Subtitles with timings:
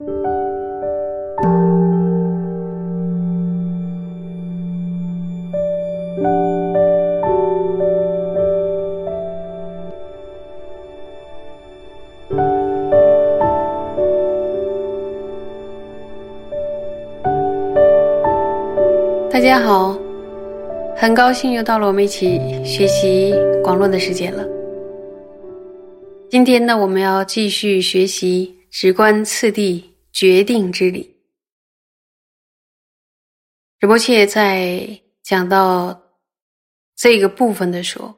[0.00, 0.06] 大
[19.38, 19.98] 家好，
[20.96, 24.42] 很高兴又到了我们一起学习广论的时间了。
[26.30, 31.16] 今天呢，我们要继续学习直观次第决定之理。
[33.78, 36.00] 仁波切在讲到
[36.96, 38.14] 这个部分的时候，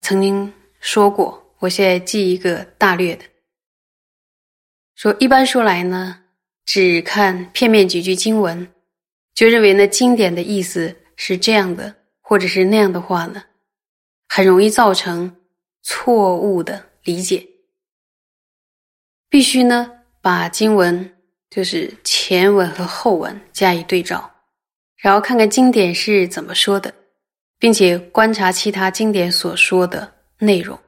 [0.00, 3.24] 曾经说过，我现在记一个大略的，
[4.94, 6.24] 说一般说来呢，
[6.64, 8.72] 只看片面几句经文。
[9.34, 13.44] 就认为呢，经典的意思是这样的，或者是那样的话呢，
[14.26, 15.44] 很容易造成
[15.82, 17.46] 错误的理解。
[19.28, 21.16] 必须呢，把经文
[21.50, 24.30] 就是前文和后文加以对照，
[24.96, 26.94] 然后看看经典是怎么说的，
[27.58, 30.78] 并且观察其他经典所说的内容，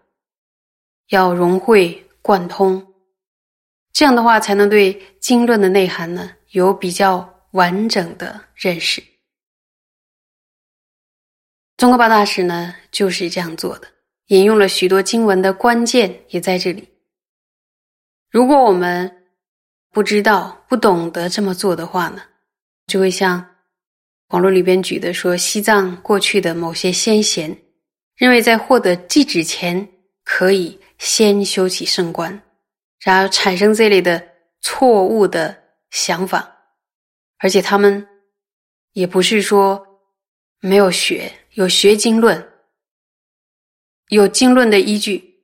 [1.09, 2.87] 要融会贯通，
[3.93, 7.29] 这样的话才能对经论的内涵呢有比较。
[7.53, 9.03] 完整的认识，
[11.77, 13.89] 宗喀巴大师呢就是这样做的，
[14.29, 16.89] 引用了许多经文的关键也在这里。
[18.31, 19.20] 如果我们
[19.93, 22.23] 不知道、不懂得这么做的话呢，
[22.87, 23.45] 就会像
[24.29, 27.57] 网络里边举的说，西藏过去的某些先贤
[28.17, 29.89] 认为，在获得寂止前
[30.25, 32.41] 可以先修起圣观，
[33.01, 34.23] 然后产生这类的
[34.61, 35.57] 错误的
[35.91, 36.57] 想法。
[37.39, 38.07] 而且他们
[38.93, 39.85] 也不是说
[40.61, 42.49] 没有学，有学经论，
[44.11, 45.43] 有经论的依据，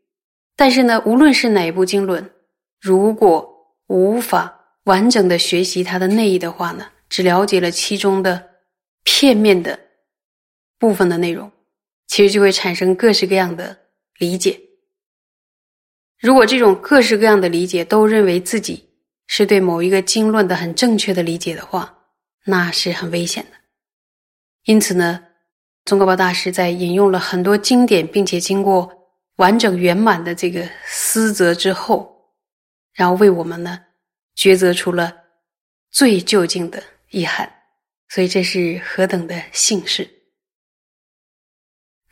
[0.54, 2.30] 但是呢，无论是哪一部经论，
[2.80, 3.55] 如果
[3.86, 8.50] 无法完整的学习它的内意的话呢，只了解了其中的
[9.04, 9.78] 片面的
[10.78, 11.50] 部分的内容，
[12.06, 13.76] 其实就会产生各式各样的
[14.18, 14.60] 理解。
[16.18, 18.84] 如果这种各式各样的理解都认为自己。
[19.28, 21.98] 是对某一个经论的很正确的理解的话，
[22.44, 23.56] 那是很危险的。
[24.66, 25.20] 因此呢，
[25.84, 28.88] 宗喀巴大师在引用了很多经典，并且经过
[29.38, 32.32] 完整圆满的这个思择之后，
[32.94, 33.80] 然后为我们呢
[34.36, 35.24] 抉择出了
[35.90, 37.52] 最究竟的遗憾。
[38.08, 40.08] 所以这是何等的幸事！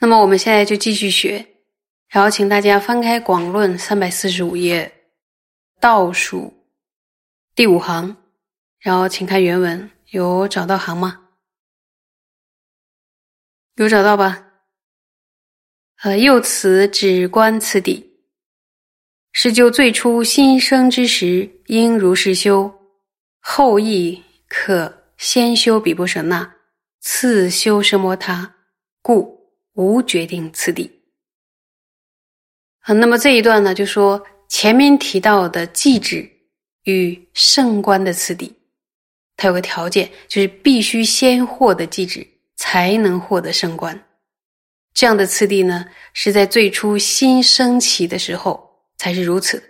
[0.00, 1.46] 那么我们现在就继续学，
[2.08, 4.92] 然后请大家翻开《广论》三百四十五页
[5.78, 6.52] 倒数。
[7.54, 8.16] 第五行，
[8.80, 11.28] 然后请看原文，有找到行吗？
[13.76, 14.44] 有找到吧？
[16.02, 18.13] 呃，又此只观此底，
[19.44, 22.66] 是就最初新生之时，应如是修；
[23.40, 26.50] 后亦可先修比波舍那，
[27.02, 28.54] 次修奢摩他，
[29.02, 29.38] 故
[29.74, 30.90] 无决定次第。
[32.84, 36.26] 啊，那么这一段呢，就说前面提到的寂止。
[36.84, 38.50] 与圣观的次第，
[39.36, 44.02] 它有个条件，就是必须先获得寂止，才能获得圣观。
[44.94, 45.84] 这样的次第呢，
[46.14, 49.62] 是在最初新升起的时候才是如此。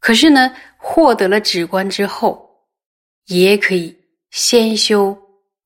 [0.00, 2.68] 可是呢，获得了止观之后，
[3.26, 3.96] 也可以
[4.30, 5.16] 先修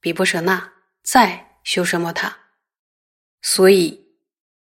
[0.01, 0.73] 比波舍那，
[1.03, 2.37] 再修奢摩他。
[3.43, 4.01] 所以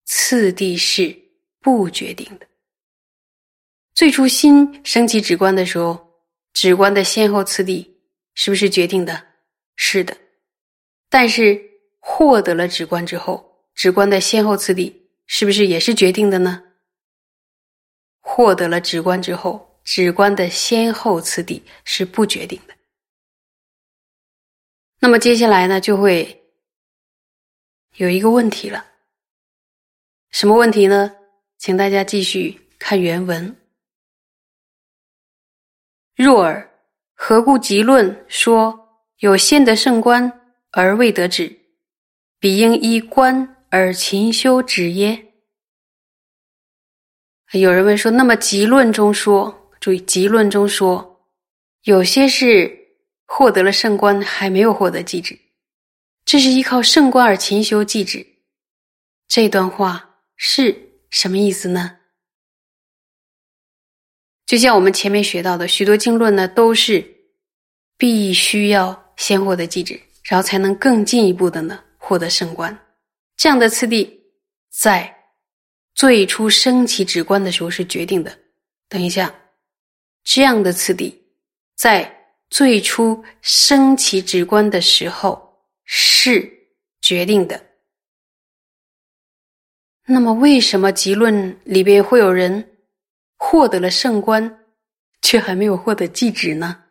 [0.05, 1.15] 次第是
[1.59, 2.47] 不决定的。
[3.93, 7.99] 最初心升起止观的时候，止观的先后次第
[8.33, 9.23] 是不是决定的？
[9.75, 10.17] 是的。
[11.09, 11.61] 但是
[11.99, 16.63] 获得了止观之后，止观的先后次第是不是也是决定的呢？
[18.19, 22.73] 获得了止观之后，止观的先后次第是不决定的。
[24.99, 26.43] 那么接下来呢，就会
[27.95, 28.85] 有一个问题了。
[30.31, 31.15] 什么问题呢？
[31.57, 33.55] 请大家继续看原文。
[36.15, 36.69] 若尔，
[37.13, 40.31] 何故极论说有先得圣观
[40.71, 41.59] 而未得止，
[42.39, 45.28] 彼应依观而勤修止耶？
[47.53, 51.25] 有人问说：那么极论中说，注意极论中说，
[51.83, 52.77] 有些是
[53.25, 55.37] 获得了圣观还没有获得寂止，
[56.25, 58.25] 这是依靠圣观而勤修寂止，
[59.27, 60.75] 这段话是
[61.09, 61.97] 什么意思呢？
[64.45, 67.03] 就像我们前面学到的，许多经论呢，都是
[67.97, 72.77] 必须要先获得寂止，然后才能更进一步的呢获得圣观。
[73.37, 74.21] 这样的次第，
[74.71, 75.18] 在
[75.99, 78.39] 最初升起止观的时候是决定的。
[78.87, 79.35] 等一下，
[80.23, 81.13] 这样的次第，
[81.75, 82.09] 在
[82.49, 86.49] 最初升起止观的时候是
[87.01, 87.61] 决定的。
[90.05, 92.77] 那么，为什么集论里边会有人
[93.35, 94.65] 获得了圣观，
[95.21, 96.81] 却还没有获得寂止呢？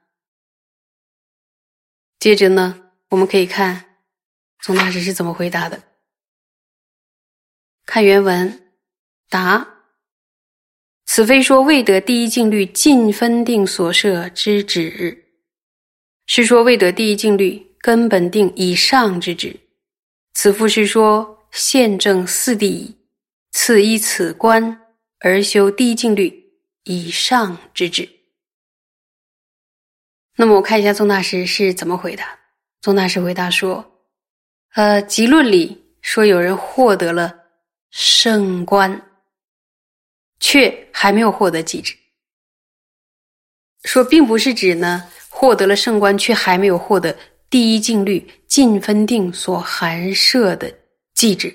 [2.18, 4.02] 接着呢，我们可以看
[4.60, 5.82] 宗大师是怎么回答的。
[7.86, 8.67] 看原文，
[9.28, 9.66] 答。
[11.06, 15.24] 此非说未得第一境律尽分定所设之旨，
[16.26, 19.58] 是说未得第一境律根本定以上之旨。
[20.34, 22.94] 此复是说现证四谛矣，
[23.52, 24.80] 次依此观
[25.20, 26.52] 而修第一境律
[26.84, 28.08] 以上之旨。
[30.36, 32.38] 那么我看一下宗大师是怎么回答。
[32.82, 33.84] 宗大师回答说
[34.76, 37.34] ：“呃，集论里说有人获得了
[37.90, 39.02] 圣观。”
[40.40, 41.94] 却还没有获得极致。
[43.84, 47.16] 说并不是指呢获得了圣观，却还没有获得
[47.48, 50.72] 第一境律尽分定所含摄的
[51.14, 51.54] 寂止，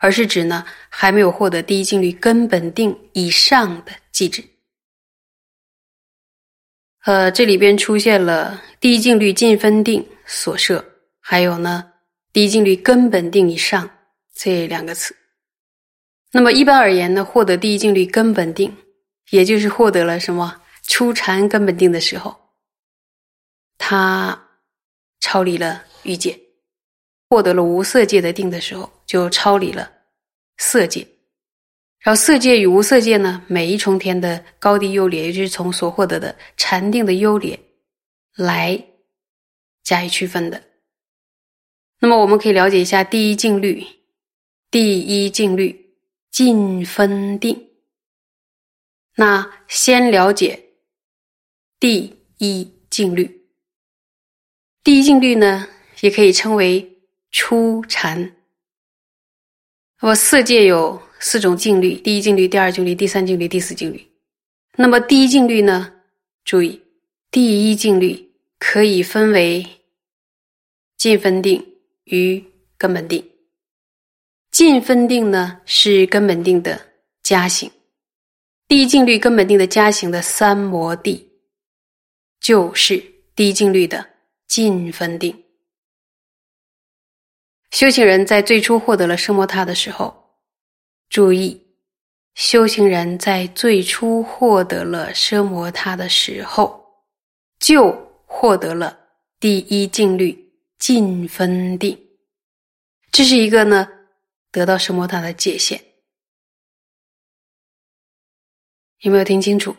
[0.00, 4.42] 而是指呢还没有获得第一境律根本定以上的寂止。
[7.04, 10.84] 呃，这里边出现了第一境律尽分定所摄，
[11.20, 11.92] 还有呢
[12.32, 13.88] 第一境律根本定以上
[14.34, 15.14] 这两个词。
[16.32, 18.76] 那么一般而言呢，获得第一境律根本定，
[19.30, 22.36] 也就是获得了什么初禅根本定的时候，
[23.76, 24.48] 他
[25.18, 26.32] 超离了欲界；
[27.28, 29.90] 获得了无色界的定的时候，就超离了
[30.58, 31.04] 色界。
[31.98, 37.58] 然后色界与无色界呢，每一重天的高低优劣，也就是从所获得的禅定的优劣
[38.36, 38.82] 来
[39.82, 40.62] 加以区分的。
[41.98, 43.84] 那么我们可以了解一下第一境律，
[44.70, 45.89] 第一境律。
[46.30, 47.70] 尽分定，
[49.16, 50.70] 那先了解
[51.78, 53.48] 第一静律。
[54.82, 55.68] 第一静律呢，
[56.00, 56.98] 也可以称为
[57.30, 58.36] 初禅。
[60.00, 64.10] 那么色界有四种静律：第一静律、第二静律、第三静律、第四静律。
[64.76, 65.94] 那么第一静律呢？
[66.44, 66.80] 注意，
[67.30, 69.66] 第一静律可以分为
[70.96, 72.42] 尽分定与
[72.78, 73.28] 根本定。
[74.60, 76.78] 尽分定呢是根本定的
[77.22, 77.70] 加行，
[78.68, 81.26] 第一静律根本定的加行的三摩地，
[82.40, 83.02] 就是
[83.34, 84.06] 第一静律的
[84.48, 85.34] 尽分定。
[87.70, 90.14] 修行人在最初获得了声摩他的时候，
[91.08, 91.58] 注意，
[92.34, 96.84] 修行人在最初获得了奢摩他的时候，
[97.60, 97.90] 就
[98.26, 98.94] 获得了
[99.40, 100.38] 第一静律
[100.78, 101.98] 尽分定，
[103.10, 103.88] 这是一个呢。
[104.50, 105.80] 得到什么他的界限，
[109.00, 109.76] 有没有听清楚？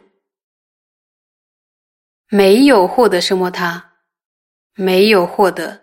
[2.29, 3.94] 没有获得什么他，
[4.73, 5.81] 没有获得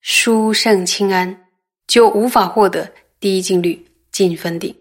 [0.00, 1.48] 殊胜清安，
[1.86, 4.74] 就无法获得第一境律尽分定。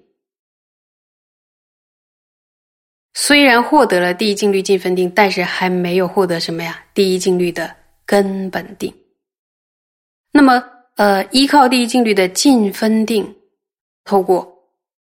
[3.13, 6.85] 虽然获得了第一境律尽分定，但是还没有获得什么呀？
[6.93, 8.93] 第一境律的根本定。
[10.31, 10.63] 那么，
[10.95, 13.35] 呃，依靠第一境律的尽分定。
[14.09, 14.51] 透过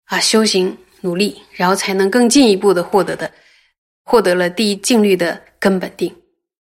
[0.05, 3.31] 啊修行努力，然后才能更进一步的获得的，
[4.03, 6.17] 获得了第一境律的根本定，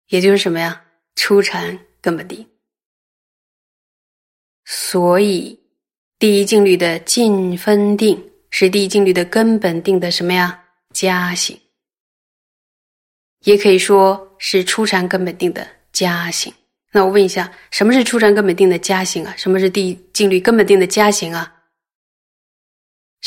[0.10, 0.81] 也就是什么呀？
[1.15, 2.45] 初禅根本定。
[4.65, 5.57] 所以
[6.19, 10.62] 第一境律的尽分定是第一境律的根本定的什么呀？
[10.91, 11.57] 加行，
[13.45, 16.53] 也可以说是初禅根本定的加行。
[16.91, 19.33] 那我问一下，什么是初禅根本定的加行啊？
[19.38, 21.53] 什么是第一境律根本定的加行啊？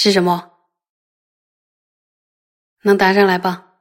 [0.00, 0.52] 是什么？
[2.83, 3.81] 能答上来吧？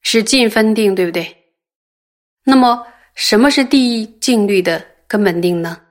[0.00, 1.54] 是尽分定，对不对？
[2.42, 5.86] 那么，什么是第一静律的根本定呢？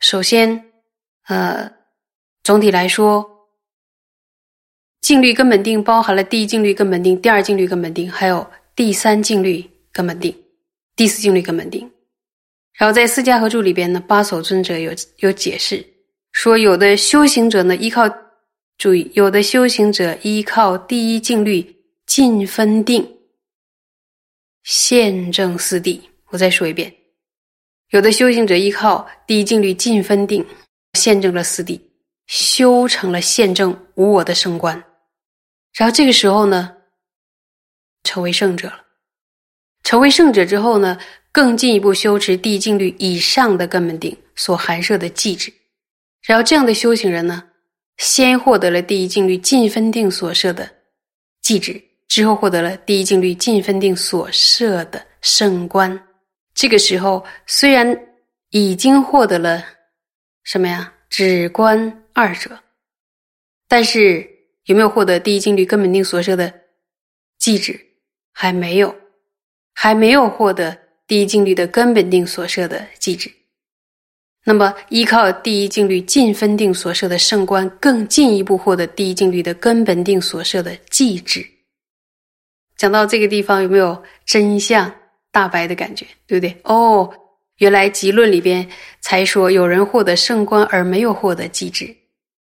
[0.00, 0.72] 首先，
[1.28, 1.72] 呃，
[2.42, 3.24] 总体来说，
[5.00, 10.44] 静律根本定包含了第一静律根本定、第二静律根本定，还有第三静律根本定、
[10.96, 11.88] 第四静律根本定。
[12.74, 15.84] 然后在《四家合注》里边呢，八所尊者有有解释
[16.32, 18.08] 说，有的修行者呢依靠，
[18.78, 21.64] 注意，有的修行者依靠第一静律
[22.06, 23.06] 尽分定，
[24.64, 26.00] 现正四谛。
[26.28, 26.92] 我再说一遍，
[27.90, 30.44] 有的修行者依靠第一静律尽分定，
[30.94, 31.78] 现正了四谛，
[32.26, 34.82] 修成了现正无我的圣观。
[35.74, 36.74] 然后这个时候呢，
[38.02, 38.80] 成为圣者了。
[39.84, 40.98] 成为圣者之后呢？
[41.32, 45.52] 更进一步修持地静律以上的根本定所含摄的寂止，
[46.22, 47.42] 然后这样的修行人呢，
[47.96, 50.70] 先获得了第一静虑尽分定所设的
[51.42, 55.98] 寂止，之后获得了第一静虑尽分定所设的圣观。
[56.54, 57.98] 这个时候虽然
[58.50, 59.64] 已经获得了
[60.44, 60.92] 什么呀？
[61.08, 62.58] 止观二者，
[63.68, 64.28] 但是
[64.64, 66.52] 有没有获得第一静虑根本定所设的
[67.40, 67.78] 寂止？
[68.32, 68.94] 还没有，
[69.74, 70.78] 还没有获得
[71.12, 73.30] 第一静律的根本定所设的寂止。
[74.46, 81.46] 那么，依靠第一静律尽分定所设的圣观，更进一步获得第一静律的根本定所设的寂止。
[82.78, 84.90] 讲到这个地方，有没有真相
[85.30, 86.06] 大白的感觉？
[86.26, 86.56] 对不对？
[86.64, 87.12] 哦，
[87.58, 88.66] 原来集论里边
[89.02, 91.94] 才说，有人获得圣观而没有获得寂止，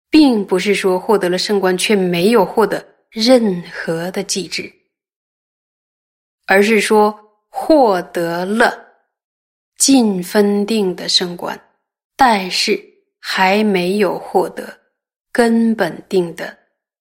[0.10, 4.70] 并不是说获得了圣观却没有获得任何的寂止，
[6.46, 7.18] 而是说
[7.50, 8.86] 获得了
[9.78, 11.60] 尽分定的升观。
[12.16, 12.78] 但是
[13.18, 14.78] 还没有获得
[15.32, 16.58] 根本定的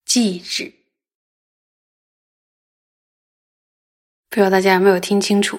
[0.07, 0.73] 寂止，
[4.29, 5.59] 不知道大家有没有听清楚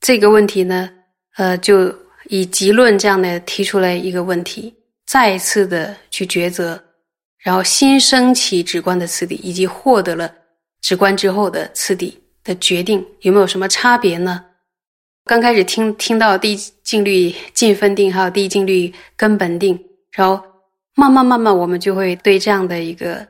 [0.00, 0.90] 这个问题呢？
[1.36, 1.94] 呃，就
[2.30, 4.74] 以集论这样的提出来一个问题，
[5.04, 6.82] 再次的去抉择，
[7.36, 10.34] 然后新升起直观的次第，以及获得了
[10.80, 14.46] 直观之后的次第的决定，有没有什么差别呢？
[15.24, 19.76] 刚开始听听到第一静虑尽分定，还有第一静律根本定，
[20.12, 20.42] 然后
[20.94, 23.26] 慢慢慢慢，我们就会对这样的一个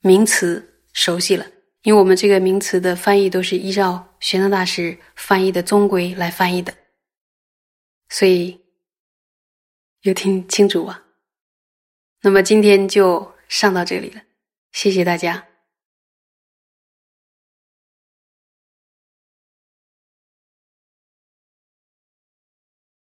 [0.00, 1.46] 名词熟悉了。
[1.82, 6.72] 因为我们这个名词的翻译都是依照玄奘大师翻译的宗规来翻译的，
[8.08, 8.58] 所以
[10.02, 11.02] 有听清楚啊？
[12.22, 14.22] 那么今天就上到这里了，
[14.70, 15.51] 谢谢大家。